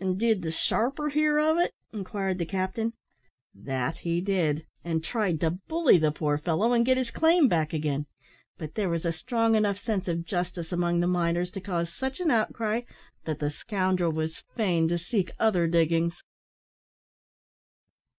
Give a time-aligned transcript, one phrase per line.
[0.00, 2.94] "And did the sharper hear of it?" inquired the captain.
[3.54, 7.74] "That he did, and tried to bully the poor fellow, and get his claim back
[7.74, 8.06] again;
[8.56, 12.20] but there was a strong enough sense of justice among the miners to cause such
[12.20, 12.84] an outcry
[13.26, 16.22] that the scoundrel was fain to seek other diggings."